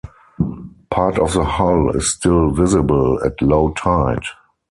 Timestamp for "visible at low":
2.49-3.69